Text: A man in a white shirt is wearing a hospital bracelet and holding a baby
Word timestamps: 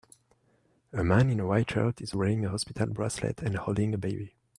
A 0.93 1.03
man 1.03 1.29
in 1.29 1.39
a 1.39 1.45
white 1.45 1.69
shirt 1.69 2.01
is 2.01 2.15
wearing 2.15 2.43
a 2.43 2.49
hospital 2.49 2.87
bracelet 2.87 3.43
and 3.43 3.55
holding 3.55 3.93
a 3.93 3.99
baby 3.99 4.35